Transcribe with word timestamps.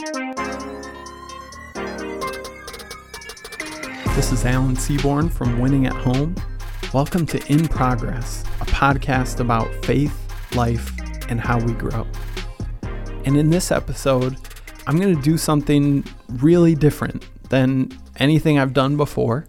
This 0.00 0.16
is 4.32 4.46
Alan 4.46 4.74
Seaborn 4.74 5.28
from 5.28 5.58
Winning 5.58 5.84
at 5.84 5.92
Home. 5.92 6.34
Welcome 6.94 7.26
to 7.26 7.52
In 7.52 7.68
Progress, 7.68 8.42
a 8.62 8.64
podcast 8.64 9.40
about 9.40 9.68
faith, 9.84 10.16
life, 10.54 10.90
and 11.28 11.38
how 11.38 11.62
we 11.62 11.74
grow. 11.74 12.06
And 13.26 13.36
in 13.36 13.50
this 13.50 13.70
episode, 13.70 14.38
I'm 14.86 14.98
going 14.98 15.14
to 15.14 15.20
do 15.20 15.36
something 15.36 16.02
really 16.28 16.74
different 16.74 17.28
than 17.50 17.90
anything 18.16 18.58
I've 18.58 18.72
done 18.72 18.96
before. 18.96 19.48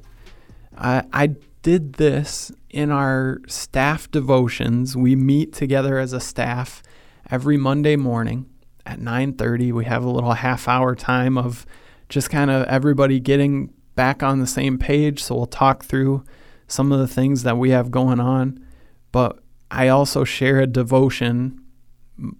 I, 0.77 1.05
I 1.13 1.27
did 1.61 1.93
this 1.93 2.51
in 2.69 2.91
our 2.91 3.39
staff 3.47 4.11
devotions. 4.11 4.97
We 4.97 5.15
meet 5.15 5.53
together 5.53 5.97
as 5.97 6.11
a 6.11 6.19
staff 6.19 6.83
every 7.29 7.55
Monday 7.55 7.95
morning 7.95 8.47
at 8.85 8.99
9:30. 8.99 9.71
We 9.71 9.85
have 9.85 10.03
a 10.03 10.09
little 10.09 10.33
half 10.33 10.67
hour 10.67 10.95
time 10.95 11.37
of 11.37 11.65
just 12.09 12.29
kind 12.29 12.51
of 12.51 12.65
everybody 12.67 13.19
getting 13.19 13.73
back 13.95 14.23
on 14.23 14.39
the 14.39 14.47
same 14.47 14.77
page. 14.77 15.23
So 15.23 15.35
we'll 15.35 15.45
talk 15.45 15.83
through 15.83 16.23
some 16.67 16.91
of 16.91 16.99
the 16.99 17.07
things 17.07 17.43
that 17.43 17.57
we 17.57 17.71
have 17.71 17.91
going 17.91 18.19
on. 18.19 18.63
But 19.11 19.39
I 19.69 19.87
also 19.87 20.23
share 20.23 20.59
a 20.59 20.67
devotion. 20.67 21.59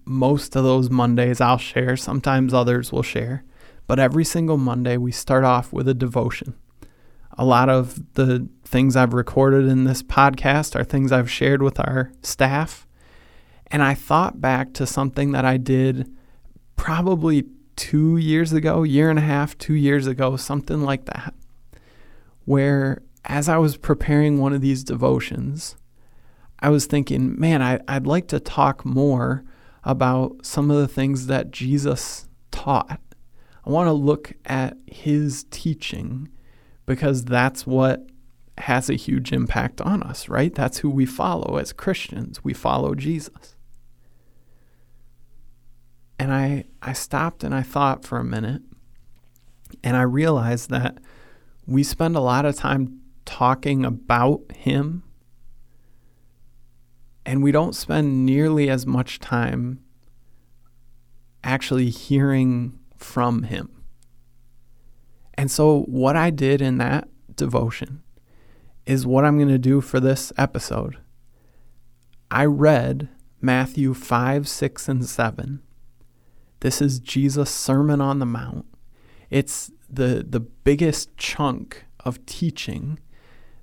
Most 0.05 0.55
of 0.55 0.64
those 0.64 0.90
Mondays 0.90 1.41
I'll 1.41 1.58
share, 1.58 1.95
sometimes 1.98 2.53
others 2.53 2.92
will 2.92 3.03
share. 3.03 3.44
But 3.88 4.00
every 4.00 4.23
single 4.23 4.58
Monday 4.58 4.98
we 4.98 5.12
start 5.12 5.44
off 5.44 5.73
with 5.73 5.88
a 5.88 5.94
devotion. 5.94 6.53
A 7.38 7.45
lot 7.45 7.70
of 7.70 8.14
the 8.14 8.48
things 8.64 8.95
I've 8.95 9.14
recorded 9.14 9.67
in 9.67 9.86
this 9.86 10.03
podcast 10.03 10.76
are 10.80 10.84
things 10.84 11.12
I've 11.12 11.31
shared 11.31 11.62
with 11.62 11.80
our 11.80 12.12
staff. 12.22 12.88
And 13.67 13.81
I 13.81 13.94
thought 13.94 14.42
back 14.42 14.73
to 14.73 14.86
something 14.86 15.31
that 15.31 15.45
I 15.45 15.58
did 15.58 16.12
probably 16.81 17.45
two 17.76 18.17
years 18.17 18.52
ago, 18.52 18.81
year 18.81 19.12
and 19.12 19.20
a 19.20 19.22
half, 19.22 19.55
two 19.59 19.76
years 19.76 20.08
ago, 20.08 20.35
something 20.35 20.81
like 20.81 21.05
that, 21.05 21.31
where 22.45 23.03
as 23.23 23.47
I 23.47 23.59
was 23.59 23.78
preparing 23.78 24.39
one 24.39 24.52
of 24.52 24.61
these 24.61 24.83
devotions, 24.83 25.75
I 26.58 26.69
was 26.69 26.88
thinking, 26.88 27.39
man, 27.39 27.61
I, 27.61 27.80
I'd 27.88 28.08
like 28.08 28.28
to 28.30 28.39
talk 28.39 28.83
more 28.83 29.44
about 29.83 30.44
some 30.44 30.72
of 30.72 30.78
the 30.78 30.88
things 30.88 31.28
that 31.28 31.52
Jesus 31.52 32.28
taught. 32.50 33.00
I 33.63 33.69
want 33.69 33.88
to 33.88 33.94
look 33.94 34.34
at 34.47 34.75
his 34.88 35.45
teaching 35.52 36.30
because 36.88 37.25
that's 37.25 37.67
what 37.67 38.08
has 38.58 38.89
a 38.89 38.95
huge 38.95 39.31
impact 39.31 39.81
on 39.81 40.02
us, 40.02 40.28
right? 40.30 40.56
That's 40.56 40.80
who 40.80 40.89
we 40.89 41.06
follow 41.06 41.58
as 41.58 41.73
Christians. 41.73 42.44
We 42.44 42.56
follow 42.56 42.95
Jesus. 42.95 43.56
And 46.22 46.31
I, 46.31 46.66
I 46.83 46.94
stopped 46.94 47.44
and 47.44 47.52
I 47.52 47.64
thought 47.64 48.05
for 48.05 48.19
a 48.19 48.23
minute, 48.23 48.61
and 49.83 49.97
I 49.97 50.03
realized 50.03 50.69
that 50.69 51.00
we 51.66 51.81
spend 51.81 52.16
a 52.16 52.19
lot 52.19 52.45
of 52.45 52.55
time 52.55 53.02
talking 53.25 53.83
about 53.83 54.41
Him, 54.55 55.02
and 57.25 57.41
we 57.41 57.52
don't 57.52 57.73
spend 57.73 58.23
nearly 58.23 58.69
as 58.69 58.86
much 58.86 59.17
time 59.17 59.80
actually 61.44 61.89
hearing 61.89 62.78
from 62.97 63.41
Him. 63.41 63.81
And 65.33 65.50
so, 65.50 65.81
what 65.88 66.16
I 66.16 66.30
did 66.30 66.61
in 66.61 66.78
that 66.78 67.09
devotion 67.35 68.03
is 68.85 69.08
what 69.08 69.25
I'm 69.25 69.38
going 69.38 69.50
to 69.50 69.58
do 69.58 69.81
for 69.81 70.00
this 70.00 70.31
episode. 70.38 71.00
I 72.30 72.45
read 72.45 73.09
Matthew 73.41 73.95
5, 73.95 74.47
6, 74.47 74.88
and 74.88 75.03
7. 75.03 75.63
This 76.62 76.81
is 76.81 77.00
Jesus' 77.00 77.50
Sermon 77.50 78.02
on 78.02 78.20
the 78.20 78.26
Mount. 78.26 78.66
It's 79.30 79.72
the, 79.90 80.26
the 80.28 80.40
biggest 80.40 81.16
chunk 81.18 81.86
of 82.02 82.26
teaching 82.26 83.00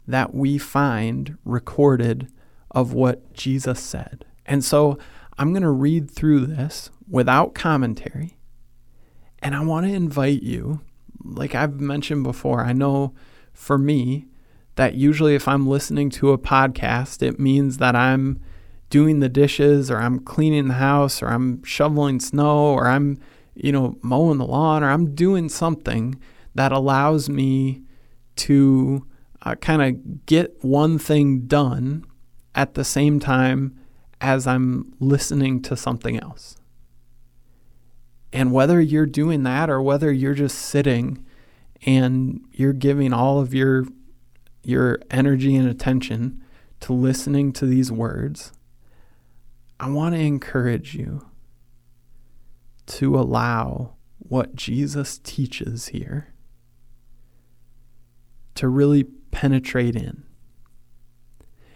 that 0.07 0.35
we 0.35 0.59
find 0.59 1.39
recorded 1.45 2.31
of 2.71 2.93
what 2.93 3.33
Jesus 3.33 3.81
said. 3.81 4.25
And 4.47 4.65
so 4.65 4.99
I'm 5.39 5.53
going 5.53 5.63
to 5.63 5.71
read 5.71 6.11
through 6.11 6.47
this 6.47 6.91
without 7.09 7.55
commentary. 7.55 8.37
And 9.41 9.55
I 9.55 9.65
want 9.65 9.87
to 9.87 9.93
invite 9.93 10.43
you, 10.43 10.81
like 11.23 11.55
I've 11.55 11.81
mentioned 11.81 12.25
before, 12.25 12.65
I 12.65 12.73
know 12.73 13.15
for 13.53 13.79
me, 13.79 14.27
that 14.75 14.95
usually 14.95 15.35
if 15.35 15.47
I'm 15.47 15.67
listening 15.67 16.11
to 16.11 16.33
a 16.33 16.39
podcast, 16.39 17.23
it 17.23 17.39
means 17.39 17.79
that 17.79 17.95
I'm 17.95 18.41
doing 18.91 19.21
the 19.21 19.29
dishes 19.29 19.91
or 19.91 19.99
I'm 19.99 20.21
cleaning 20.21 20.69
the 20.69 20.75
house 20.75 21.23
or 21.23 21.29
I'm 21.29 21.63
shoveling 21.65 22.21
snow 22.21 22.73
or 22.73 22.87
I'm, 22.87 23.19
you 23.55 23.73
know, 23.73 23.99
mowing 24.03 24.39
the 24.39 24.47
lawn 24.47 24.83
or 24.83 24.91
I'm 24.91 25.15
doing 25.15 25.49
something 25.49 26.19
that 26.55 26.73
allows 26.73 27.29
me 27.29 27.83
to 28.37 29.07
uh, 29.43 29.55
kind 29.57 29.83
of 29.83 30.27
get 30.27 30.65
one 30.65 30.99
thing 30.99 31.43
done 31.47 32.05
at 32.55 32.75
the 32.75 32.85
same 32.85 33.21
time 33.21 33.79
as 34.21 34.47
I'm 34.47 34.95
listening 34.99 35.63
to 35.63 35.77
something 35.77 36.19
else. 36.19 36.57
And 38.33 38.53
whether 38.53 38.81
you're 38.81 39.07
doing 39.07 39.43
that 39.45 39.71
or 39.71 39.81
whether 39.81 40.13
you're 40.13 40.35
just 40.35 40.59
sitting 40.59 41.25
and 41.87 42.41
you're 42.53 42.73
giving 42.73 43.13
all 43.13 43.41
of 43.41 43.55
your 43.55 43.87
your 44.65 44.99
energy 45.11 45.57
and 45.57 45.67
attention 45.69 46.43
to 46.81 46.93
listening 46.93 47.53
to 47.55 47.65
these 47.65 47.91
words, 47.91 48.53
I 49.81 49.89
want 49.91 50.15
to 50.15 50.21
encourage 50.21 50.95
you 50.95 51.27
to 52.87 53.19
allow 53.19 53.95
what 54.19 54.57
Jesus 54.57 55.19
teaches 55.19 55.89
here 55.89 56.35
to 58.55 58.69
really 58.69 59.05
penetrate 59.31 59.95
in. 59.95 60.25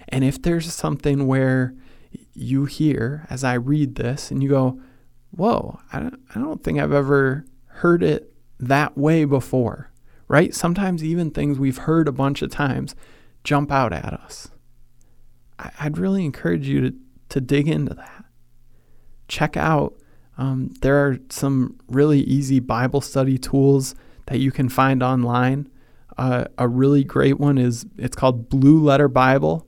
And 0.08 0.24
if 0.24 0.42
there's 0.42 0.72
something 0.72 1.26
where 1.26 1.74
you 2.34 2.64
hear 2.64 3.26
as 3.30 3.44
I 3.44 3.54
read 3.54 3.94
this 3.94 4.30
and 4.30 4.42
you 4.42 4.48
go, 4.48 4.80
Whoa, 5.30 5.78
I 5.92 6.10
don't, 6.34 6.62
think 6.62 6.78
I've 6.78 6.92
ever 6.92 7.46
heard 7.66 8.02
it 8.02 8.34
that 8.58 8.98
way 8.98 9.24
before 9.24 9.92
right? 10.32 10.54
Sometimes 10.54 11.04
even 11.04 11.30
things 11.30 11.58
we've 11.58 11.76
heard 11.76 12.08
a 12.08 12.12
bunch 12.12 12.40
of 12.40 12.50
times 12.50 12.94
jump 13.44 13.70
out 13.70 13.92
at 13.92 14.14
us. 14.14 14.48
I'd 15.58 15.98
really 15.98 16.24
encourage 16.24 16.66
you 16.66 16.80
to, 16.90 16.96
to 17.32 17.40
dig 17.40 17.66
into 17.66 17.94
that. 17.94 18.24
Check 19.26 19.56
out, 19.56 19.94
um, 20.36 20.74
there 20.82 20.96
are 21.06 21.18
some 21.30 21.78
really 21.88 22.20
easy 22.20 22.60
Bible 22.60 23.00
study 23.00 23.38
tools 23.38 23.94
that 24.26 24.38
you 24.38 24.52
can 24.52 24.68
find 24.68 25.02
online. 25.02 25.68
Uh, 26.18 26.44
a 26.58 26.68
really 26.68 27.04
great 27.04 27.40
one 27.40 27.56
is 27.56 27.86
it's 27.96 28.14
called 28.14 28.50
Blue 28.50 28.82
Letter 28.82 29.08
Bible, 29.08 29.66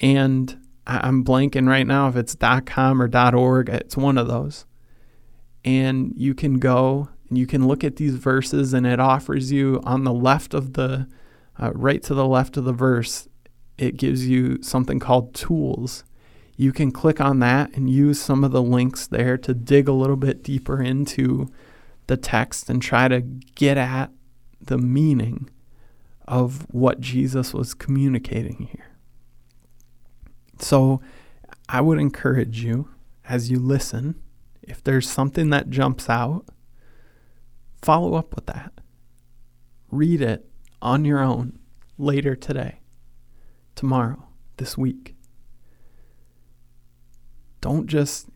and 0.00 0.58
I'm 0.86 1.22
blanking 1.22 1.68
right 1.68 1.86
now 1.86 2.08
if 2.08 2.16
it's 2.16 2.34
.com 2.66 3.02
or 3.02 3.10
.org. 3.36 3.68
It's 3.68 3.96
one 3.96 4.16
of 4.16 4.26
those, 4.26 4.64
and 5.62 6.14
you 6.16 6.34
can 6.34 6.58
go 6.58 7.10
and 7.28 7.36
you 7.36 7.46
can 7.46 7.68
look 7.68 7.84
at 7.84 7.96
these 7.96 8.14
verses, 8.14 8.72
and 8.72 8.86
it 8.86 8.98
offers 8.98 9.52
you 9.52 9.80
on 9.84 10.04
the 10.04 10.12
left 10.12 10.54
of 10.54 10.72
the, 10.72 11.06
uh, 11.60 11.70
right 11.74 12.02
to 12.04 12.14
the 12.14 12.26
left 12.26 12.56
of 12.56 12.64
the 12.64 12.72
verse, 12.72 13.28
it 13.76 13.98
gives 13.98 14.26
you 14.26 14.62
something 14.62 14.98
called 14.98 15.34
tools. 15.34 16.04
You 16.56 16.72
can 16.72 16.92
click 16.92 17.20
on 17.20 17.40
that 17.40 17.72
and 17.74 17.90
use 17.90 18.20
some 18.20 18.44
of 18.44 18.52
the 18.52 18.62
links 18.62 19.06
there 19.06 19.36
to 19.38 19.54
dig 19.54 19.88
a 19.88 19.92
little 19.92 20.16
bit 20.16 20.42
deeper 20.42 20.80
into 20.80 21.48
the 22.06 22.16
text 22.16 22.70
and 22.70 22.80
try 22.80 23.08
to 23.08 23.20
get 23.20 23.76
at 23.76 24.10
the 24.60 24.78
meaning 24.78 25.50
of 26.28 26.66
what 26.72 27.00
Jesus 27.00 27.52
was 27.52 27.74
communicating 27.74 28.68
here. 28.72 28.92
So 30.60 31.00
I 31.68 31.80
would 31.80 31.98
encourage 31.98 32.62
you 32.62 32.88
as 33.28 33.50
you 33.50 33.58
listen, 33.58 34.14
if 34.62 34.82
there's 34.82 35.10
something 35.10 35.50
that 35.50 35.70
jumps 35.70 36.08
out, 36.08 36.46
Follow 37.84 38.14
up 38.14 38.34
with 38.34 38.46
that. 38.46 38.72
Read 39.90 40.22
it 40.22 40.48
on 40.80 41.04
your 41.04 41.20
own 41.20 41.58
later 41.98 42.34
today, 42.34 42.80
tomorrow, 43.74 44.26
this 44.56 44.78
week. 44.78 45.13
Don't 47.64 47.86
just 47.86 48.28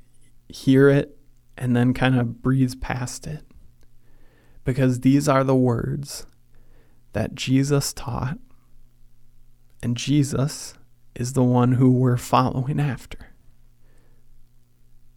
hear 0.48 0.88
it 0.88 1.18
and 1.58 1.76
then 1.76 1.92
kind 1.92 2.18
of 2.18 2.40
breeze 2.40 2.74
past 2.74 3.26
it. 3.26 3.44
Because 4.64 5.00
these 5.00 5.28
are 5.28 5.44
the 5.44 5.54
words 5.54 6.24
that 7.12 7.34
Jesus 7.34 7.92
taught, 7.92 8.38
and 9.82 9.98
Jesus 9.98 10.72
is 11.14 11.34
the 11.34 11.42
one 11.42 11.72
who 11.72 11.90
we're 11.90 12.16
following 12.16 12.80
after. 12.80 13.34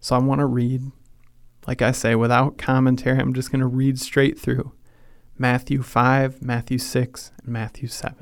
So 0.02 0.18
I 0.18 0.20
want 0.20 0.40
to 0.40 0.46
read 0.46 0.92
like 1.66 1.82
I 1.82 1.94
say, 1.94 2.16
without 2.16 2.58
commentary, 2.58 3.18
I'm 3.18 3.34
just 3.34 3.50
going 3.50 3.62
to 3.62 3.68
read 3.68 3.98
straight 3.98 4.38
through 4.38 4.74
Matthew 5.38 5.82
5, 5.82 6.42
Matthew 6.42 6.78
6, 6.78 7.32
and 7.38 7.48
Matthew 7.48 7.88
7. 7.88 8.18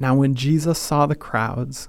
Now, 0.00 0.16
when 0.16 0.34
Jesus 0.34 0.78
saw 0.80 1.06
the 1.06 1.14
crowds, 1.14 1.88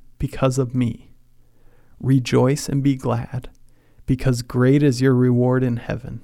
because 0.21 0.59
of 0.59 0.75
me. 0.75 1.09
Rejoice 1.99 2.69
and 2.69 2.83
be 2.83 2.95
glad, 2.95 3.49
because 4.05 4.43
great 4.43 4.83
is 4.83 5.01
your 5.01 5.15
reward 5.15 5.63
in 5.63 5.77
heaven. 5.77 6.21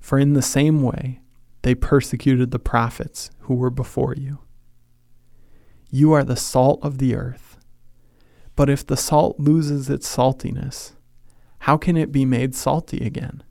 For 0.00 0.18
in 0.18 0.34
the 0.34 0.42
same 0.42 0.82
way 0.82 1.22
they 1.62 1.74
persecuted 1.74 2.50
the 2.50 2.58
prophets 2.58 3.30
who 3.40 3.54
were 3.54 3.70
before 3.70 4.12
you. 4.14 4.40
You 5.90 6.12
are 6.12 6.24
the 6.24 6.36
salt 6.36 6.78
of 6.82 6.98
the 6.98 7.16
earth. 7.16 7.56
But 8.54 8.68
if 8.68 8.86
the 8.86 8.98
salt 8.98 9.40
loses 9.40 9.88
its 9.88 10.14
saltiness, 10.14 10.92
how 11.60 11.78
can 11.78 11.96
it 11.96 12.12
be 12.12 12.26
made 12.26 12.54
salty 12.54 12.98
again? 12.98 13.42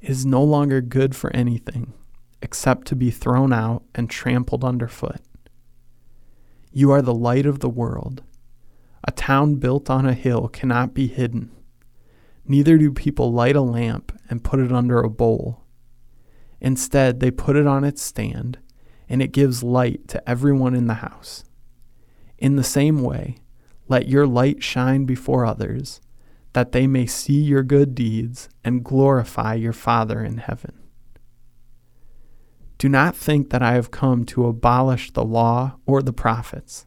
It 0.00 0.10
is 0.10 0.26
no 0.26 0.42
longer 0.42 0.80
good 0.80 1.14
for 1.14 1.30
anything 1.32 1.92
except 2.42 2.88
to 2.88 2.96
be 2.96 3.12
thrown 3.12 3.52
out 3.52 3.84
and 3.94 4.10
trampled 4.10 4.64
underfoot. 4.64 5.20
You 6.72 6.90
are 6.90 7.02
the 7.02 7.14
light 7.14 7.46
of 7.46 7.60
the 7.60 7.68
world. 7.68 8.24
A 9.06 9.12
town 9.12 9.56
built 9.56 9.90
on 9.90 10.06
a 10.06 10.14
hill 10.14 10.48
cannot 10.48 10.94
be 10.94 11.06
hidden. 11.06 11.50
Neither 12.46 12.78
do 12.78 12.92
people 12.92 13.32
light 13.32 13.56
a 13.56 13.60
lamp 13.60 14.18
and 14.28 14.44
put 14.44 14.60
it 14.60 14.72
under 14.72 15.00
a 15.00 15.10
bowl. 15.10 15.62
Instead, 16.60 17.20
they 17.20 17.30
put 17.30 17.56
it 17.56 17.66
on 17.66 17.84
its 17.84 18.02
stand, 18.02 18.58
and 19.08 19.20
it 19.20 19.32
gives 19.32 19.62
light 19.62 20.08
to 20.08 20.28
everyone 20.28 20.74
in 20.74 20.86
the 20.86 20.94
house. 20.94 21.44
In 22.38 22.56
the 22.56 22.64
same 22.64 23.02
way, 23.02 23.36
let 23.88 24.08
your 24.08 24.26
light 24.26 24.62
shine 24.62 25.04
before 25.04 25.44
others, 25.44 26.00
that 26.54 26.72
they 26.72 26.86
may 26.86 27.04
see 27.04 27.40
your 27.40 27.62
good 27.62 27.94
deeds 27.94 28.48
and 28.64 28.84
glorify 28.84 29.54
your 29.54 29.72
Father 29.72 30.24
in 30.24 30.38
heaven. 30.38 30.72
Do 32.78 32.88
not 32.88 33.16
think 33.16 33.50
that 33.50 33.62
I 33.62 33.72
have 33.74 33.90
come 33.90 34.24
to 34.26 34.46
abolish 34.46 35.10
the 35.10 35.24
law 35.24 35.76
or 35.86 36.02
the 36.02 36.12
prophets. 36.12 36.86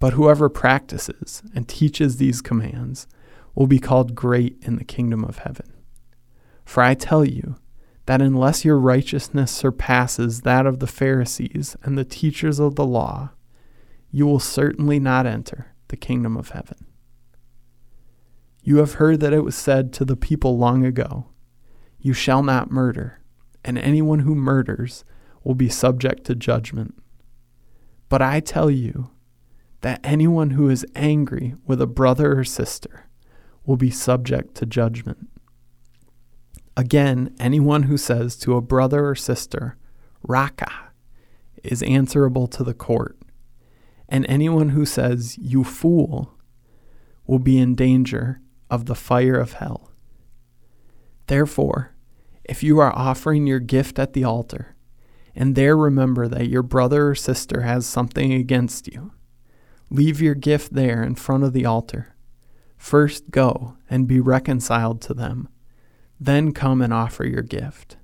But 0.00 0.14
whoever 0.14 0.48
practices 0.48 1.42
and 1.54 1.68
teaches 1.68 2.16
these 2.16 2.42
commands 2.42 3.06
will 3.54 3.68
be 3.68 3.78
called 3.78 4.16
great 4.16 4.56
in 4.62 4.76
the 4.76 4.84
kingdom 4.84 5.22
of 5.24 5.38
heaven. 5.38 5.72
For 6.64 6.82
I 6.82 6.94
tell 6.94 7.24
you, 7.24 7.56
that 8.10 8.20
unless 8.20 8.64
your 8.64 8.76
righteousness 8.76 9.52
surpasses 9.52 10.40
that 10.40 10.66
of 10.66 10.80
the 10.80 10.86
Pharisees 10.88 11.76
and 11.84 11.96
the 11.96 12.04
teachers 12.04 12.58
of 12.58 12.74
the 12.74 12.84
law, 12.84 13.30
you 14.10 14.26
will 14.26 14.40
certainly 14.40 14.98
not 14.98 15.26
enter 15.26 15.74
the 15.86 15.96
kingdom 15.96 16.36
of 16.36 16.48
heaven. 16.48 16.86
You 18.64 18.78
have 18.78 18.94
heard 18.94 19.20
that 19.20 19.32
it 19.32 19.44
was 19.44 19.54
said 19.54 19.92
to 19.92 20.04
the 20.04 20.16
people 20.16 20.58
long 20.58 20.84
ago, 20.84 21.28
You 22.00 22.12
shall 22.12 22.42
not 22.42 22.72
murder, 22.72 23.20
and 23.64 23.78
anyone 23.78 24.18
who 24.18 24.34
murders 24.34 25.04
will 25.44 25.54
be 25.54 25.68
subject 25.68 26.24
to 26.24 26.34
judgment. 26.34 27.00
But 28.08 28.22
I 28.22 28.40
tell 28.40 28.70
you 28.70 29.10
that 29.80 30.00
anyone 30.04 30.50
who 30.50 30.68
is 30.68 30.86
angry 30.94 31.54
with 31.66 31.80
a 31.80 31.86
brother 31.86 32.38
or 32.38 32.44
sister 32.44 33.06
will 33.64 33.76
be 33.76 33.90
subject 33.90 34.54
to 34.56 34.66
judgment. 34.66 35.28
Again, 36.76 37.34
anyone 37.38 37.84
who 37.84 37.96
says 37.96 38.36
to 38.36 38.56
a 38.56 38.62
brother 38.62 39.06
or 39.06 39.14
sister, 39.14 39.76
Raca, 40.22 40.92
is 41.62 41.82
answerable 41.82 42.46
to 42.48 42.64
the 42.64 42.74
court. 42.74 43.18
And 44.08 44.26
anyone 44.28 44.70
who 44.70 44.86
says, 44.86 45.36
You 45.38 45.62
fool, 45.62 46.34
will 47.26 47.38
be 47.38 47.58
in 47.58 47.74
danger 47.74 48.40
of 48.70 48.86
the 48.86 48.94
fire 48.94 49.36
of 49.36 49.54
hell. 49.54 49.92
Therefore, 51.26 51.94
if 52.44 52.62
you 52.62 52.80
are 52.80 52.96
offering 52.96 53.46
your 53.46 53.60
gift 53.60 53.98
at 53.98 54.14
the 54.14 54.24
altar, 54.24 54.74
and 55.34 55.54
there 55.54 55.76
remember 55.76 56.26
that 56.26 56.48
your 56.48 56.64
brother 56.64 57.10
or 57.10 57.14
sister 57.14 57.60
has 57.60 57.86
something 57.86 58.32
against 58.32 58.88
you, 58.88 59.12
leave 59.90 60.20
your 60.20 60.34
gift 60.34 60.72
there 60.72 61.02
in 61.02 61.14
front 61.14 61.44
of 61.44 61.52
the 61.52 61.66
altar. 61.66 62.14
First 62.76 63.30
go 63.30 63.76
and 63.90 64.06
be 64.06 64.20
reconciled 64.20 65.02
to 65.02 65.14
them 65.14 65.48
then 66.20 66.52
come 66.52 66.82
and 66.82 66.92
offer 66.92 67.24
your 67.24 67.42
gift. 67.42 67.96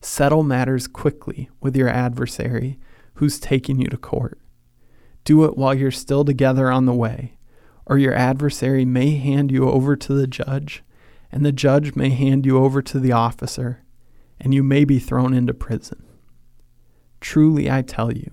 Settle 0.00 0.42
matters 0.42 0.86
quickly 0.88 1.50
with 1.60 1.76
your 1.76 1.88
adversary 1.88 2.78
who's 3.14 3.38
taking 3.38 3.78
you 3.78 3.88
to 3.88 3.98
court. 3.98 4.40
Do 5.24 5.44
it 5.44 5.58
while 5.58 5.74
you're 5.74 5.90
still 5.90 6.24
together 6.24 6.70
on 6.70 6.86
the 6.86 6.94
way, 6.94 7.36
or 7.84 7.98
your 7.98 8.14
adversary 8.14 8.86
may 8.86 9.16
hand 9.16 9.52
you 9.52 9.68
over 9.68 9.94
to 9.94 10.14
the 10.14 10.26
judge, 10.26 10.82
and 11.30 11.44
the 11.44 11.52
judge 11.52 11.94
may 11.94 12.08
hand 12.08 12.46
you 12.46 12.56
over 12.56 12.80
to 12.80 12.98
the 12.98 13.12
officer, 13.12 13.82
and 14.40 14.54
you 14.54 14.62
may 14.62 14.84
be 14.84 14.98
thrown 14.98 15.34
into 15.34 15.52
prison. 15.52 16.02
Truly, 17.20 17.70
I 17.70 17.82
tell 17.82 18.10
you, 18.10 18.32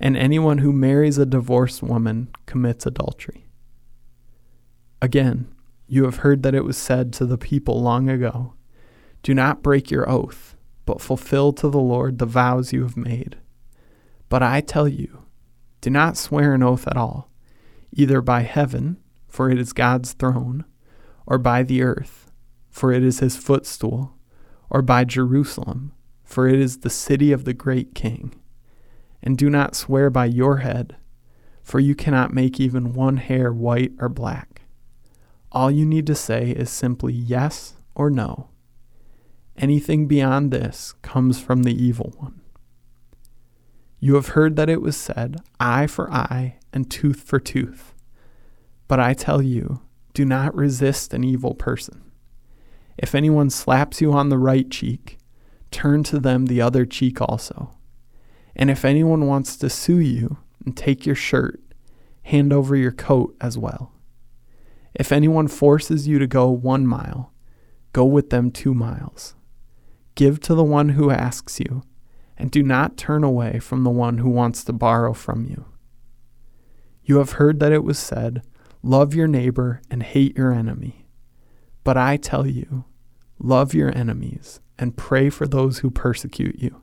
and 0.00 0.16
anyone 0.16 0.58
who 0.58 0.72
marries 0.72 1.18
a 1.18 1.26
divorced 1.26 1.82
woman 1.82 2.28
commits 2.46 2.86
adultery. 2.86 3.46
Again, 5.00 5.48
You 5.90 6.04
have 6.04 6.16
heard 6.16 6.42
that 6.42 6.54
it 6.54 6.64
was 6.64 6.76
said 6.76 7.14
to 7.14 7.24
the 7.24 7.38
people 7.38 7.80
long 7.80 8.10
ago, 8.10 8.52
Do 9.22 9.32
not 9.32 9.62
break 9.62 9.90
your 9.90 10.08
oath, 10.08 10.54
but 10.84 11.00
fulfill 11.00 11.52
to 11.54 11.70
the 11.70 11.80
Lord 11.80 12.18
the 12.18 12.26
vows 12.26 12.72
you 12.72 12.82
have 12.82 12.96
made. 12.96 13.38
But 14.28 14.42
I 14.42 14.60
tell 14.60 14.86
you, 14.86 15.22
do 15.80 15.90
not 15.90 16.16
swear 16.16 16.54
an 16.54 16.62
oath 16.62 16.86
at 16.86 16.96
all, 16.96 17.30
either 17.92 18.20
by 18.20 18.42
heaven, 18.42 18.98
for 19.26 19.50
it 19.50 19.58
is 19.58 19.72
God's 19.72 20.12
throne, 20.12 20.64
or 21.26 21.38
by 21.38 21.62
the 21.62 21.82
earth, 21.82 22.30
for 22.68 22.92
it 22.92 23.02
is 23.02 23.20
his 23.20 23.36
footstool, 23.36 24.14
or 24.68 24.82
by 24.82 25.04
Jerusalem, 25.04 25.92
for 26.24 26.48
it 26.48 26.58
is 26.58 26.78
the 26.78 26.90
city 26.90 27.32
of 27.32 27.44
the 27.44 27.54
great 27.54 27.94
king. 27.94 28.34
And 29.22 29.36
do 29.36 29.50
not 29.50 29.74
swear 29.74 30.10
by 30.10 30.26
your 30.26 30.58
head, 30.58 30.96
for 31.62 31.80
you 31.80 31.94
cannot 31.94 32.32
make 32.32 32.60
even 32.60 32.92
one 32.92 33.16
hair 33.16 33.52
white 33.52 33.92
or 33.98 34.08
black. 34.08 34.62
All 35.50 35.70
you 35.70 35.84
need 35.84 36.06
to 36.06 36.14
say 36.14 36.50
is 36.50 36.70
simply 36.70 37.12
yes 37.12 37.74
or 37.94 38.10
no. 38.10 38.50
Anything 39.56 40.06
beyond 40.06 40.50
this 40.50 40.94
comes 41.02 41.40
from 41.40 41.64
the 41.64 41.74
evil 41.74 42.14
one. 42.16 42.40
You 43.98 44.14
have 44.14 44.28
heard 44.28 44.54
that 44.56 44.70
it 44.70 44.80
was 44.80 44.96
said, 44.96 45.40
eye 45.58 45.88
for 45.88 46.12
eye 46.12 46.58
and 46.72 46.88
tooth 46.88 47.22
for 47.22 47.40
tooth. 47.40 47.92
But 48.86 49.00
I 49.00 49.14
tell 49.14 49.42
you, 49.42 49.80
do 50.14 50.24
not 50.24 50.54
resist 50.54 51.12
an 51.12 51.24
evil 51.24 51.54
person. 51.54 52.02
If 52.96 53.14
anyone 53.14 53.50
slaps 53.50 54.00
you 54.00 54.12
on 54.12 54.28
the 54.28 54.38
right 54.38 54.70
cheek, 54.70 55.18
turn 55.70 56.02
to 56.04 56.18
them 56.18 56.46
the 56.46 56.60
other 56.60 56.86
cheek 56.86 57.20
also. 57.20 57.77
And 58.58 58.70
if 58.70 58.84
anyone 58.84 59.26
wants 59.26 59.56
to 59.58 59.70
sue 59.70 60.00
you 60.00 60.38
and 60.64 60.76
take 60.76 61.06
your 61.06 61.14
shirt, 61.14 61.60
hand 62.22 62.52
over 62.52 62.74
your 62.74 62.92
coat 62.92 63.36
as 63.40 63.56
well. 63.56 63.92
If 64.94 65.12
anyone 65.12 65.48
forces 65.48 66.08
you 66.08 66.18
to 66.18 66.26
go 66.26 66.48
one 66.50 66.86
mile, 66.86 67.32
go 67.92 68.04
with 68.04 68.30
them 68.30 68.50
two 68.50 68.74
miles. 68.74 69.34
Give 70.14 70.40
to 70.40 70.54
the 70.54 70.64
one 70.64 70.90
who 70.90 71.10
asks 71.10 71.60
you, 71.60 71.82
and 72.36 72.50
do 72.50 72.62
not 72.62 72.96
turn 72.96 73.22
away 73.22 73.60
from 73.60 73.84
the 73.84 73.90
one 73.90 74.18
who 74.18 74.28
wants 74.28 74.64
to 74.64 74.72
borrow 74.72 75.12
from 75.12 75.44
you. 75.44 75.64
You 77.04 77.18
have 77.18 77.32
heard 77.32 77.60
that 77.60 77.72
it 77.72 77.84
was 77.84 77.98
said, 77.98 78.42
Love 78.82 79.14
your 79.14 79.26
neighbor 79.26 79.80
and 79.90 80.02
hate 80.02 80.36
your 80.36 80.52
enemy. 80.52 81.06
But 81.84 81.96
I 81.96 82.16
tell 82.16 82.46
you, 82.46 82.84
love 83.38 83.74
your 83.74 83.96
enemies 83.96 84.60
and 84.78 84.96
pray 84.96 85.30
for 85.30 85.46
those 85.46 85.78
who 85.78 85.90
persecute 85.90 86.58
you, 86.58 86.82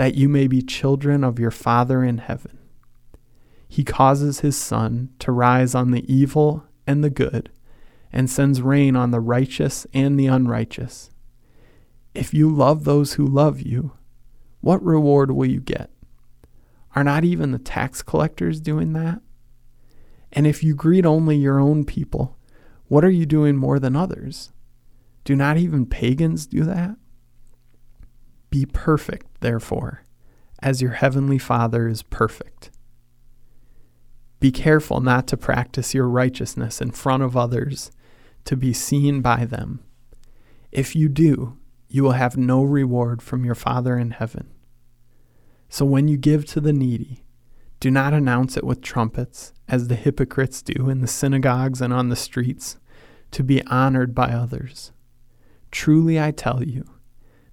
that 0.00 0.14
you 0.14 0.30
may 0.30 0.46
be 0.46 0.62
children 0.62 1.22
of 1.22 1.38
your 1.38 1.50
Father 1.50 2.02
in 2.02 2.16
heaven. 2.16 2.56
He 3.68 3.84
causes 3.84 4.40
his 4.40 4.56
sun 4.56 5.10
to 5.18 5.30
rise 5.30 5.74
on 5.74 5.90
the 5.90 6.10
evil 6.10 6.64
and 6.86 7.04
the 7.04 7.10
good, 7.10 7.50
and 8.10 8.30
sends 8.30 8.62
rain 8.62 8.96
on 8.96 9.10
the 9.10 9.20
righteous 9.20 9.86
and 9.92 10.18
the 10.18 10.26
unrighteous. 10.26 11.10
If 12.14 12.32
you 12.32 12.48
love 12.48 12.84
those 12.84 13.12
who 13.12 13.26
love 13.26 13.60
you, 13.60 13.92
what 14.62 14.82
reward 14.82 15.32
will 15.32 15.44
you 15.44 15.60
get? 15.60 15.90
Are 16.96 17.04
not 17.04 17.24
even 17.24 17.50
the 17.50 17.58
tax 17.58 18.00
collectors 18.00 18.58
doing 18.58 18.94
that? 18.94 19.20
And 20.32 20.46
if 20.46 20.64
you 20.64 20.74
greet 20.74 21.04
only 21.04 21.36
your 21.36 21.60
own 21.60 21.84
people, 21.84 22.38
what 22.88 23.04
are 23.04 23.10
you 23.10 23.26
doing 23.26 23.54
more 23.54 23.78
than 23.78 23.96
others? 23.96 24.50
Do 25.24 25.36
not 25.36 25.58
even 25.58 25.84
pagans 25.84 26.46
do 26.46 26.64
that? 26.64 26.96
Be 28.50 28.66
perfect, 28.66 29.40
therefore, 29.40 30.02
as 30.60 30.82
your 30.82 30.92
heavenly 30.92 31.38
Father 31.38 31.88
is 31.88 32.02
perfect. 32.02 32.70
Be 34.40 34.50
careful 34.50 35.00
not 35.00 35.26
to 35.28 35.36
practice 35.36 35.94
your 35.94 36.08
righteousness 36.08 36.80
in 36.80 36.90
front 36.90 37.22
of 37.22 37.36
others 37.36 37.90
to 38.44 38.56
be 38.56 38.72
seen 38.72 39.20
by 39.20 39.44
them. 39.44 39.84
If 40.72 40.96
you 40.96 41.08
do, 41.08 41.58
you 41.88 42.02
will 42.02 42.12
have 42.12 42.36
no 42.36 42.62
reward 42.62 43.22
from 43.22 43.44
your 43.44 43.54
Father 43.54 43.98
in 43.98 44.12
heaven. 44.12 44.50
So 45.68 45.84
when 45.84 46.08
you 46.08 46.16
give 46.16 46.46
to 46.46 46.60
the 46.60 46.72
needy, 46.72 47.24
do 47.80 47.90
not 47.90 48.12
announce 48.12 48.56
it 48.56 48.64
with 48.64 48.82
trumpets, 48.82 49.52
as 49.68 49.88
the 49.88 49.94
hypocrites 49.94 50.62
do 50.62 50.90
in 50.90 51.00
the 51.00 51.06
synagogues 51.06 51.80
and 51.80 51.92
on 51.92 52.08
the 52.08 52.16
streets, 52.16 52.76
to 53.30 53.42
be 53.42 53.64
honored 53.66 54.14
by 54.14 54.32
others. 54.32 54.92
Truly 55.70 56.20
I 56.20 56.30
tell 56.30 56.62
you, 56.62 56.84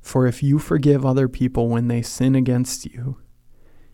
For 0.00 0.26
if 0.26 0.42
you 0.42 0.58
forgive 0.58 1.04
other 1.04 1.28
people 1.28 1.68
when 1.68 1.88
they 1.88 2.02
sin 2.02 2.34
against 2.34 2.86
you, 2.86 3.18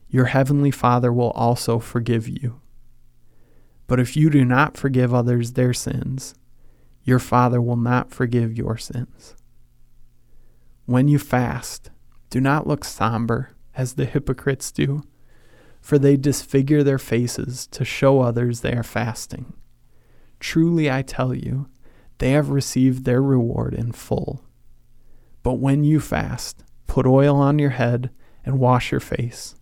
your 0.08 0.26
heavenly 0.26 0.70
Father 0.70 1.12
will 1.12 1.30
also 1.32 1.78
forgive 1.78 2.28
you. 2.28 2.60
But 3.86 4.00
if 4.00 4.16
you 4.16 4.30
do 4.30 4.44
not 4.44 4.76
forgive 4.76 5.12
others 5.12 5.52
their 5.52 5.72
sins, 5.72 6.34
your 7.02 7.18
Father 7.18 7.60
will 7.60 7.76
not 7.76 8.10
forgive 8.10 8.56
your 8.56 8.76
sins. 8.76 9.36
When 10.86 11.08
you 11.08 11.18
fast, 11.18 11.90
do 12.30 12.40
not 12.40 12.66
look 12.66 12.84
somber 12.84 13.50
as 13.74 13.94
the 13.94 14.06
hypocrites 14.06 14.72
do, 14.72 15.02
for 15.80 15.98
they 15.98 16.16
disfigure 16.16 16.82
their 16.82 16.98
faces 16.98 17.66
to 17.68 17.84
show 17.84 18.20
others 18.20 18.60
they 18.60 18.72
are 18.72 18.82
fasting. 18.82 19.52
Truly 20.40 20.90
I 20.90 21.02
tell 21.02 21.34
you, 21.34 21.68
they 22.18 22.30
have 22.30 22.50
received 22.50 23.04
their 23.04 23.22
reward 23.22 23.74
in 23.74 23.92
full. 23.92 24.42
But 25.46 25.60
when 25.60 25.84
you 25.84 26.00
fast, 26.00 26.64
put 26.88 27.06
oil 27.06 27.36
on 27.36 27.60
your 27.60 27.70
head 27.70 28.10
and 28.44 28.58
wash 28.58 28.90
your 28.90 28.98
face 28.98 29.54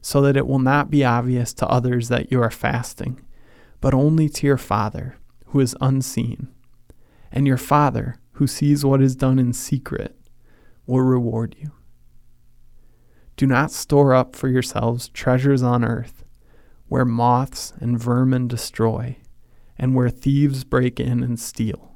so 0.00 0.22
that 0.22 0.34
it 0.34 0.46
will 0.46 0.58
not 0.58 0.88
be 0.88 1.04
obvious 1.04 1.52
to 1.52 1.68
others 1.68 2.08
that 2.08 2.32
you 2.32 2.40
are 2.40 2.50
fasting, 2.50 3.20
but 3.82 3.92
only 3.92 4.30
to 4.30 4.46
your 4.46 4.56
Father, 4.56 5.18
who 5.48 5.60
is 5.60 5.76
unseen. 5.78 6.48
And 7.30 7.46
your 7.46 7.58
Father, 7.58 8.18
who 8.32 8.46
sees 8.46 8.82
what 8.82 9.02
is 9.02 9.14
done 9.14 9.38
in 9.38 9.52
secret, 9.52 10.16
will 10.86 11.02
reward 11.02 11.54
you. 11.60 11.70
Do 13.36 13.46
not 13.46 13.70
store 13.70 14.14
up 14.14 14.34
for 14.34 14.48
yourselves 14.48 15.10
treasures 15.10 15.62
on 15.62 15.84
earth, 15.84 16.24
where 16.88 17.04
moths 17.04 17.74
and 17.78 18.00
vermin 18.00 18.48
destroy, 18.48 19.18
and 19.76 19.94
where 19.94 20.08
thieves 20.08 20.64
break 20.64 20.98
in 20.98 21.22
and 21.22 21.38
steal. 21.38 21.95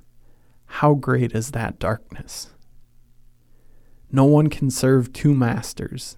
how 0.75 0.93
great 0.93 1.33
is 1.33 1.51
that 1.51 1.79
darkness? 1.79 2.49
No 4.09 4.23
one 4.23 4.47
can 4.47 4.71
serve 4.71 5.11
two 5.11 5.35
masters. 5.35 6.17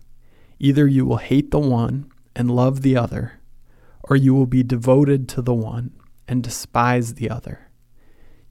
Either 0.59 0.87
you 0.87 1.05
will 1.05 1.17
hate 1.17 1.49
the 1.49 1.59
one 1.59 2.09
and 2.35 2.49
love 2.49 2.81
the 2.81 2.95
other, 2.95 3.41
or 4.03 4.15
you 4.15 4.33
will 4.33 4.45
be 4.45 4.61
devoted 4.61 5.27
to 5.29 5.41
the 5.41 5.55
one 5.55 5.91
and 6.27 6.43
despise 6.43 7.15
the 7.15 7.31
other. 7.31 7.71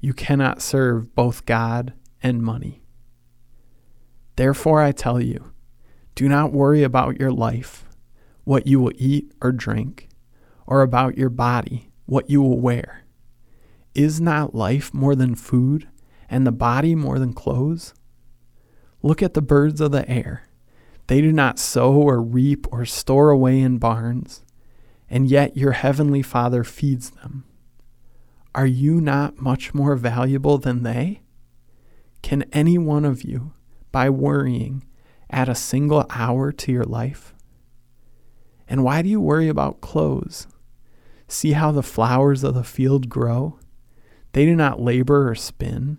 You 0.01 0.13
cannot 0.13 0.61
serve 0.61 1.15
both 1.15 1.47
God 1.47 1.93
and 2.21 2.43
money. 2.43 2.83
Therefore, 4.35 4.83
I 4.83 4.91
tell 4.91 5.21
you, 5.21 5.53
do 6.17 6.29
not 6.29 6.53
worry 6.53 6.83
about 6.83 7.21
your 7.21 7.31
life, 7.31 7.87
what 8.43 8.67
you 8.67 8.81
will 8.81 8.93
eat 8.97 9.33
or 9.41 9.53
drink, 9.53 10.09
or 10.67 10.83
about 10.83 11.17
your 11.17 11.31
body, 11.31 11.93
what 12.07 12.29
you 12.29 12.43
will 12.43 12.61
wear. 12.61 13.05
Is 13.95 14.21
not 14.21 14.55
life 14.55 14.93
more 14.93 15.15
than 15.15 15.37
food, 15.37 15.89
and 16.33 16.47
the 16.47 16.51
body 16.51 16.95
more 16.95 17.19
than 17.19 17.35
clothes? 17.35 17.93
Look 19.03 19.23
at 19.23 19.35
the 19.35 19.43
birds 19.43 19.83
of 19.83 19.93
the 19.93 20.09
air. 20.09 20.49
They 21.07 21.21
do 21.21 21.31
not 21.31 21.59
sow 21.59 21.93
or 21.93 22.23
reap 22.23 22.67
or 22.73 22.87
store 22.87 23.29
away 23.29 23.61
in 23.61 23.77
barns, 23.77 24.43
and 25.11 25.29
yet 25.29 25.59
your 25.59 25.73
heavenly 25.73 26.23
Father 26.23 26.65
feeds 26.65 27.11
them. 27.11 27.45
Are 28.55 28.67
you 28.67 28.99
not 28.99 29.43
much 29.43 29.75
more 29.75 29.95
valuable 29.95 30.57
than 30.57 30.85
they? 30.85 31.21
Can 32.23 32.45
any 32.53 32.79
one 32.79 33.05
of 33.05 33.25
you, 33.25 33.53
by 33.91 34.09
worrying, 34.09 34.85
add 35.31 35.51
a 35.51 35.55
single 35.55 36.07
hour 36.09 36.51
to 36.51 36.73
your 36.73 36.85
life? 36.85 37.35
And 38.67 38.83
why 38.83 39.03
do 39.03 39.11
you 39.11 39.21
worry 39.21 39.49
about 39.49 39.83
clothes? 39.83 40.47
See 41.29 41.53
how 41.53 41.73
the 41.73 41.83
flowers 41.83 42.43
of 42.43 42.55
the 42.55 42.65
field 42.65 43.11
grow? 43.11 43.59
They 44.33 44.47
do 44.47 44.57
not 44.57 44.81
labor 44.81 45.29
or 45.29 45.35
spin. 45.35 45.99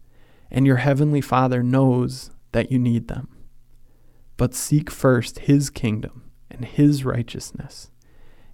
and 0.51 0.65
your 0.67 0.77
heavenly 0.77 1.21
Father 1.21 1.63
knows 1.63 2.31
that 2.51 2.71
you 2.71 2.77
need 2.77 3.07
them. 3.07 3.29
But 4.37 4.53
seek 4.53 4.91
first 4.91 5.39
his 5.39 5.69
kingdom 5.69 6.31
and 6.49 6.65
his 6.65 7.05
righteousness, 7.05 7.89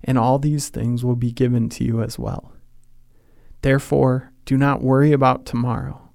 and 0.04 0.18
all 0.18 0.38
these 0.38 0.70
things 0.70 1.04
will 1.04 1.16
be 1.16 1.32
given 1.32 1.70
to 1.70 1.84
you 1.84 2.02
as 2.02 2.20
well. 2.20 2.54
Therefore, 3.62 4.32
do 4.46 4.58
not 4.58 4.84
worry 4.84 5.12
about 5.12 5.46
tomorrow, 5.46 6.12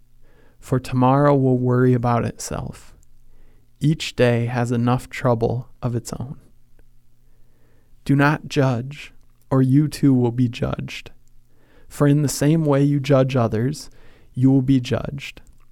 for 0.61 0.79
tomorrow 0.79 1.35
will 1.35 1.59
worry 1.59 1.93
about 1.93 2.25
itself. 2.25 2.95
Each 3.81 4.14
day 4.14 4.47
has 4.47 4.71
enough 4.71 5.11
trouble 5.11 5.68
of 5.83 5.97
its 5.97 6.12
own. 6.12 6.38
Do 8.05 8.14
not 8.14 8.49
judge, 8.49 9.12
or 9.51 9.61
you 9.61 9.88
too 9.88 10.14
will 10.14 10.31
be 10.31 10.49
judged. 10.49 11.11
For 11.88 12.07
in 12.07 12.23
the 12.23 12.29
same 12.29 12.64
way 12.64 12.83
you 12.83 13.01
judge 13.01 13.37
others, 13.37 13.90
you 14.33 14.51
will 14.51 14.62
be 14.62 14.81
judged, 14.81 15.42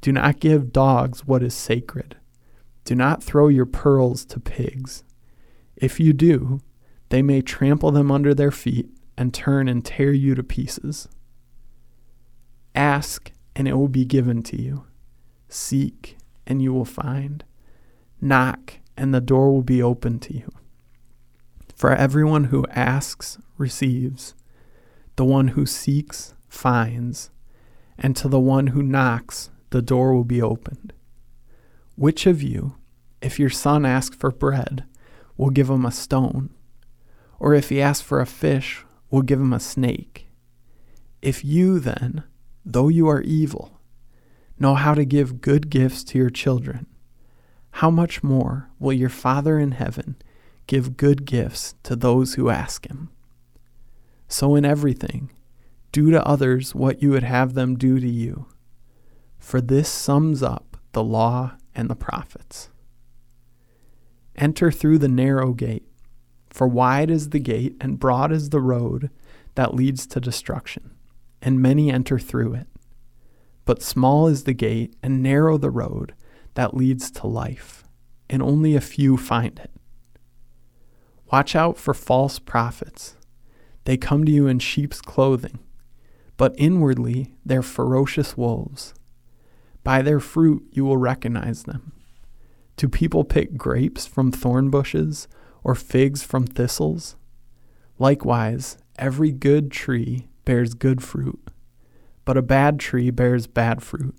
Do 0.00 0.12
not 0.12 0.40
give 0.40 0.72
dogs 0.72 1.26
what 1.26 1.42
is 1.42 1.54
sacred. 1.54 2.16
Do 2.84 2.94
not 2.94 3.22
throw 3.22 3.48
your 3.48 3.66
pearls 3.66 4.24
to 4.26 4.40
pigs. 4.40 5.04
If 5.76 6.00
you 6.00 6.12
do, 6.12 6.60
they 7.10 7.22
may 7.22 7.42
trample 7.42 7.90
them 7.90 8.10
under 8.10 8.34
their 8.34 8.50
feet 8.50 8.88
and 9.16 9.34
turn 9.34 9.68
and 9.68 9.84
tear 9.84 10.12
you 10.12 10.34
to 10.34 10.42
pieces. 10.42 11.08
Ask, 12.74 13.32
and 13.54 13.68
it 13.68 13.74
will 13.74 13.88
be 13.88 14.04
given 14.04 14.42
to 14.44 14.60
you. 14.60 14.86
Seek, 15.48 16.16
and 16.46 16.62
you 16.62 16.72
will 16.72 16.84
find. 16.84 17.44
Knock, 18.20 18.74
and 18.96 19.12
the 19.12 19.20
door 19.20 19.52
will 19.52 19.62
be 19.62 19.82
open 19.82 20.18
to 20.20 20.34
you. 20.34 20.50
For 21.74 21.94
everyone 21.94 22.44
who 22.44 22.66
asks 22.70 23.38
receives, 23.58 24.34
the 25.16 25.24
one 25.24 25.48
who 25.48 25.66
seeks 25.66 26.34
finds, 26.48 27.30
and 27.98 28.16
to 28.16 28.28
the 28.28 28.40
one 28.40 28.68
who 28.68 28.82
knocks 28.82 29.50
the 29.70 29.82
door 29.82 30.14
will 30.14 30.24
be 30.24 30.42
opened. 30.42 30.92
Which 31.96 32.26
of 32.26 32.42
you, 32.42 32.76
if 33.20 33.38
your 33.38 33.50
son 33.50 33.84
asks 33.84 34.16
for 34.16 34.30
bread, 34.30 34.84
will 35.36 35.50
give 35.50 35.70
him 35.70 35.84
a 35.84 35.92
stone? 35.92 36.50
Or 37.38 37.54
if 37.54 37.68
he 37.68 37.80
asks 37.80 38.02
for 38.02 38.20
a 38.20 38.26
fish, 38.26 38.84
we'll 39.10 39.22
give 39.22 39.40
him 39.40 39.52
a 39.52 39.60
snake. 39.60 40.28
If 41.22 41.44
you 41.44 41.78
then, 41.78 42.24
though 42.64 42.88
you 42.88 43.08
are 43.08 43.22
evil, 43.22 43.78
know 44.58 44.74
how 44.74 44.94
to 44.94 45.04
give 45.04 45.40
good 45.40 45.70
gifts 45.70 46.04
to 46.04 46.18
your 46.18 46.30
children, 46.30 46.86
how 47.72 47.90
much 47.90 48.22
more 48.22 48.70
will 48.78 48.92
your 48.92 49.08
Father 49.08 49.58
in 49.58 49.72
heaven 49.72 50.16
give 50.66 50.96
good 50.96 51.24
gifts 51.24 51.74
to 51.84 51.96
those 51.96 52.34
who 52.34 52.50
ask 52.50 52.86
him? 52.86 53.10
So 54.28 54.54
in 54.54 54.64
everything, 54.64 55.30
do 55.92 56.10
to 56.10 56.24
others 56.26 56.74
what 56.74 57.02
you 57.02 57.10
would 57.10 57.22
have 57.22 57.54
them 57.54 57.76
do 57.76 57.98
to 57.98 58.08
you. 58.08 58.46
For 59.40 59.60
this 59.60 59.88
sums 59.88 60.42
up 60.42 60.76
the 60.92 61.02
law 61.02 61.54
and 61.74 61.90
the 61.90 61.96
prophets. 61.96 62.68
Enter 64.36 64.70
through 64.70 64.98
the 64.98 65.08
narrow 65.08 65.52
gate. 65.52 65.88
For 66.50 66.68
wide 66.68 67.10
is 67.10 67.30
the 67.30 67.40
gate 67.40 67.76
and 67.80 67.98
broad 67.98 68.30
is 68.30 68.50
the 68.50 68.60
road 68.60 69.10
that 69.54 69.74
leads 69.74 70.06
to 70.08 70.20
destruction, 70.20 70.92
and 71.42 71.60
many 71.60 71.90
enter 71.90 72.18
through 72.18 72.54
it. 72.54 72.66
But 73.64 73.82
small 73.82 74.26
is 74.28 74.44
the 74.44 74.52
gate 74.52 74.94
and 75.02 75.22
narrow 75.22 75.58
the 75.58 75.70
road 75.70 76.14
that 76.54 76.74
leads 76.74 77.10
to 77.12 77.26
life, 77.26 77.84
and 78.28 78.42
only 78.42 78.76
a 78.76 78.80
few 78.80 79.16
find 79.16 79.58
it. 79.58 79.70
Watch 81.32 81.54
out 81.54 81.78
for 81.78 81.94
false 81.94 82.38
prophets. 82.38 83.16
They 83.84 83.96
come 83.96 84.24
to 84.24 84.32
you 84.32 84.46
in 84.46 84.58
sheep's 84.58 85.00
clothing, 85.00 85.60
but 86.36 86.54
inwardly 86.58 87.34
they're 87.44 87.62
ferocious 87.62 88.36
wolves. 88.36 88.94
By 89.82 90.02
their 90.02 90.20
fruit 90.20 90.68
you 90.72 90.84
will 90.84 90.96
recognize 90.96 91.64
them. 91.64 91.92
Do 92.76 92.88
people 92.88 93.24
pick 93.24 93.56
grapes 93.56 94.06
from 94.06 94.32
thorn 94.32 94.70
bushes? 94.70 95.28
or 95.62 95.74
figs 95.74 96.22
from 96.22 96.46
thistles? 96.46 97.16
Likewise, 97.98 98.78
every 98.98 99.30
good 99.30 99.70
tree 99.70 100.28
bears 100.44 100.74
good 100.74 101.02
fruit, 101.02 101.50
but 102.24 102.36
a 102.36 102.42
bad 102.42 102.80
tree 102.80 103.10
bears 103.10 103.46
bad 103.46 103.82
fruit. 103.82 104.16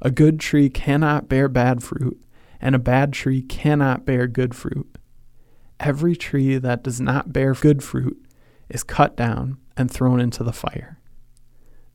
A 0.00 0.10
good 0.10 0.40
tree 0.40 0.68
cannot 0.68 1.28
bear 1.28 1.48
bad 1.48 1.82
fruit, 1.82 2.20
and 2.60 2.74
a 2.74 2.80
bad 2.80 3.12
tree 3.12 3.42
cannot 3.42 4.04
bear 4.04 4.26
good 4.26 4.54
fruit. 4.54 4.98
Every 5.78 6.16
tree 6.16 6.56
that 6.58 6.82
does 6.82 7.00
not 7.00 7.32
bear 7.32 7.52
good 7.52 7.82
fruit 7.82 8.22
is 8.68 8.82
cut 8.82 9.16
down 9.16 9.58
and 9.76 9.90
thrown 9.90 10.20
into 10.20 10.42
the 10.42 10.52
fire. 10.52 10.98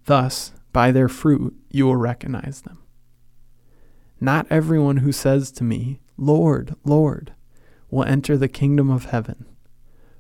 Thus, 0.06 0.54
by 0.72 0.92
their 0.92 1.10
fruit 1.10 1.56
you 1.70 1.86
will 1.86 1.98
recognize 1.98 2.62
them. 2.62 2.78
Not 4.20 4.48
everyone 4.50 4.98
who 4.98 5.12
says 5.12 5.52
to 5.54 5.64
me, 5.64 6.00
Lord, 6.18 6.76
Lord, 6.86 7.34
will 7.90 8.04
enter 8.04 8.38
the 8.38 8.48
kingdom 8.48 8.90
of 8.90 9.06
heaven, 9.06 9.46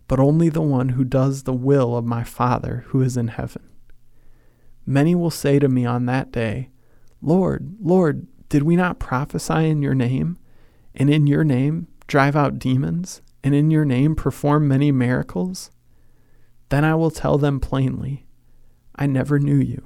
but 0.07 0.19
only 0.19 0.49
the 0.49 0.61
one 0.61 0.89
who 0.89 1.03
does 1.03 1.43
the 1.43 1.53
will 1.53 1.95
of 1.95 2.05
my 2.05 2.23
Father 2.23 2.83
who 2.87 3.01
is 3.01 3.15
in 3.15 3.29
heaven. 3.29 3.63
Many 4.85 5.13
will 5.13 5.29
say 5.29 5.59
to 5.59 5.69
me 5.69 5.85
on 5.85 6.05
that 6.07 6.31
day, 6.31 6.69
Lord, 7.21 7.75
Lord, 7.79 8.27
did 8.49 8.63
we 8.63 8.75
not 8.75 8.99
prophesy 8.99 9.69
in 9.69 9.81
your 9.81 9.93
name, 9.93 10.37
and 10.95 11.09
in 11.09 11.27
your 11.27 11.43
name 11.43 11.87
drive 12.07 12.35
out 12.35 12.59
demons, 12.59 13.21
and 13.43 13.55
in 13.55 13.71
your 13.71 13.85
name 13.85 14.15
perform 14.15 14.67
many 14.67 14.91
miracles? 14.91 15.71
Then 16.69 16.83
I 16.83 16.95
will 16.95 17.11
tell 17.11 17.37
them 17.37 17.59
plainly, 17.59 18.25
I 18.95 19.05
never 19.05 19.39
knew 19.39 19.55
you. 19.55 19.85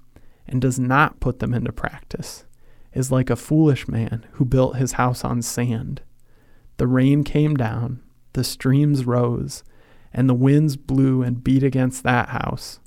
and 0.51 0.61
does 0.61 0.77
not 0.77 1.21
put 1.21 1.39
them 1.39 1.53
into 1.53 1.71
practice 1.71 2.45
is 2.93 3.09
like 3.09 3.29
a 3.29 3.37
foolish 3.37 3.87
man 3.87 4.25
who 4.33 4.43
built 4.43 4.75
his 4.75 4.93
house 4.93 5.23
on 5.23 5.41
sand. 5.41 6.01
The 6.75 6.87
rain 6.87 7.23
came 7.23 7.55
down, 7.55 8.01
the 8.33 8.43
streams 8.43 9.05
rose, 9.05 9.63
and 10.13 10.29
the 10.29 10.33
winds 10.33 10.75
blew 10.75 11.23
and 11.23 11.41
beat 11.41 11.63
against 11.63 12.03
that 12.03 12.29
house, 12.29 12.81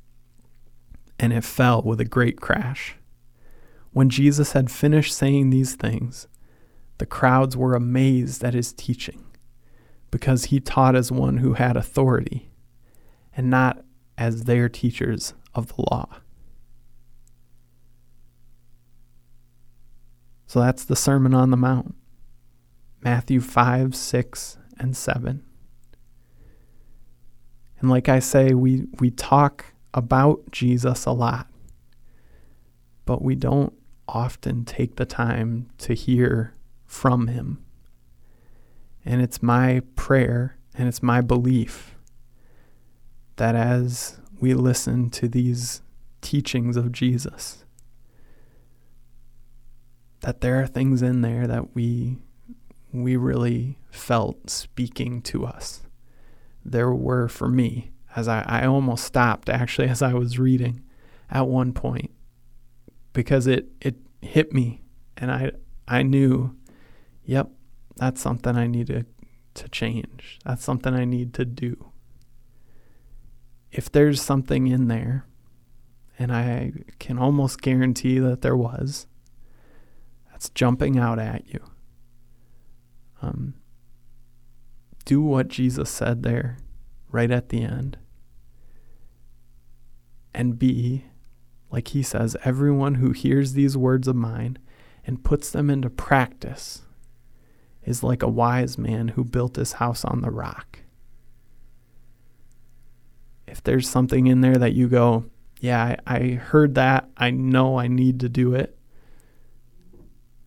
and 1.18 1.32
it 1.32 1.42
fell 1.42 1.80
with 1.80 2.00
a 2.00 2.04
great 2.04 2.38
crash. 2.38 2.96
When 3.92 4.10
Jesus 4.10 4.52
had 4.52 4.70
finished 4.70 5.14
saying 5.14 5.48
these 5.48 5.74
things, 5.74 6.28
the 6.98 7.06
crowds 7.06 7.56
were 7.56 7.74
amazed 7.74 8.44
at 8.44 8.52
his 8.52 8.74
teaching, 8.74 9.24
because 10.10 10.46
he 10.46 10.60
taught 10.60 10.94
as 10.94 11.10
one 11.10 11.38
who 11.38 11.54
had 11.54 11.78
authority, 11.78 12.50
and 13.34 13.48
not 13.48 13.82
as 14.18 14.44
their 14.44 14.68
teachers 14.68 15.32
of 15.54 15.68
the 15.68 15.82
law. 15.90 16.18
So 20.54 20.60
that's 20.60 20.84
the 20.84 20.94
Sermon 20.94 21.34
on 21.34 21.50
the 21.50 21.56
Mount 21.56 21.96
Matthew 23.02 23.40
5, 23.40 23.92
6, 23.92 24.58
and 24.78 24.96
7. 24.96 25.42
And 27.80 27.90
like 27.90 28.08
I 28.08 28.20
say, 28.20 28.54
we, 28.54 28.86
we 29.00 29.10
talk 29.10 29.74
about 29.92 30.52
Jesus 30.52 31.06
a 31.06 31.10
lot, 31.10 31.48
but 33.04 33.20
we 33.20 33.34
don't 33.34 33.72
often 34.06 34.64
take 34.64 34.94
the 34.94 35.04
time 35.04 35.70
to 35.78 35.92
hear 35.92 36.54
from 36.86 37.26
him. 37.26 37.64
And 39.04 39.20
it's 39.20 39.42
my 39.42 39.82
prayer 39.96 40.56
and 40.72 40.86
it's 40.86 41.02
my 41.02 41.20
belief 41.20 41.96
that 43.34 43.56
as 43.56 44.20
we 44.38 44.54
listen 44.54 45.10
to 45.10 45.26
these 45.26 45.82
teachings 46.20 46.76
of 46.76 46.92
Jesus, 46.92 47.63
that 50.24 50.40
there 50.40 50.58
are 50.58 50.66
things 50.66 51.02
in 51.02 51.20
there 51.20 51.46
that 51.46 51.74
we 51.74 52.16
we 52.92 53.14
really 53.14 53.78
felt 53.90 54.48
speaking 54.48 55.20
to 55.20 55.44
us. 55.44 55.82
There 56.64 56.94
were 56.94 57.28
for 57.28 57.48
me, 57.48 57.92
as 58.16 58.26
I, 58.26 58.42
I 58.46 58.64
almost 58.64 59.04
stopped 59.04 59.50
actually 59.50 59.88
as 59.94 60.00
I 60.00 60.14
was 60.14 60.38
reading 60.38 60.82
at 61.30 61.46
one 61.46 61.74
point 61.74 62.10
because 63.12 63.46
it, 63.46 63.66
it 63.82 63.96
hit 64.22 64.54
me 64.54 64.82
and 65.18 65.30
I 65.30 65.50
I 65.86 66.02
knew, 66.02 66.56
yep, 67.22 67.50
that's 67.96 68.22
something 68.22 68.56
I 68.56 68.66
need 68.66 68.86
to, 68.86 69.04
to 69.52 69.68
change. 69.68 70.38
That's 70.46 70.64
something 70.64 70.94
I 70.94 71.04
need 71.04 71.34
to 71.34 71.44
do. 71.44 71.90
If 73.70 73.92
there's 73.92 74.22
something 74.22 74.68
in 74.68 74.88
there, 74.88 75.26
and 76.18 76.32
I 76.32 76.72
can 76.98 77.18
almost 77.18 77.60
guarantee 77.60 78.18
that 78.20 78.40
there 78.40 78.56
was, 78.56 79.06
jumping 80.50 80.98
out 80.98 81.18
at 81.18 81.46
you. 81.46 81.60
Um, 83.22 83.54
do 85.04 85.20
what 85.20 85.48
Jesus 85.48 85.90
said 85.90 86.22
there 86.22 86.58
right 87.10 87.30
at 87.30 87.48
the 87.48 87.62
end. 87.62 87.98
And 90.34 90.58
be, 90.58 91.04
like 91.70 91.88
he 91.88 92.02
says, 92.02 92.36
everyone 92.44 92.96
who 92.96 93.12
hears 93.12 93.52
these 93.52 93.76
words 93.76 94.08
of 94.08 94.16
mine 94.16 94.58
and 95.06 95.22
puts 95.22 95.50
them 95.50 95.70
into 95.70 95.90
practice 95.90 96.82
is 97.84 98.02
like 98.02 98.22
a 98.22 98.28
wise 98.28 98.78
man 98.78 99.08
who 99.08 99.24
built 99.24 99.56
his 99.56 99.74
house 99.74 100.04
on 100.04 100.22
the 100.22 100.30
rock. 100.30 100.80
If 103.46 103.62
there's 103.62 103.88
something 103.88 104.26
in 104.26 104.40
there 104.40 104.56
that 104.56 104.72
you 104.72 104.88
go, 104.88 105.26
yeah, 105.60 105.96
I, 106.06 106.16
I 106.16 106.30
heard 106.32 106.74
that, 106.74 107.08
I 107.16 107.30
know 107.30 107.78
I 107.78 107.86
need 107.88 108.20
to 108.20 108.28
do 108.28 108.54
it, 108.54 108.76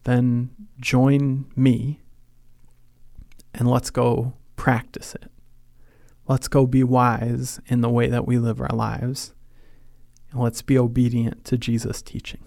then 0.08 0.50
join 0.80 1.46
me 1.54 2.00
and 3.54 3.70
let's 3.70 3.89
go 3.89 4.34
practice 4.56 5.13
it. 5.15 5.30
Let's 6.30 6.48
go 6.48 6.65
be 6.65 6.82
wise 6.82 7.60
in 7.67 7.82
the 7.82 7.89
way 7.89 8.08
that 8.08 8.26
we 8.26 8.38
live 8.38 8.62
our 8.62 8.74
lives. 8.74 9.34
And 10.32 10.39
let's 10.41 10.62
be 10.62 10.78
obedient 10.78 11.43
to 11.46 11.58
Jesus' 11.58 12.02
teaching. 12.02 12.39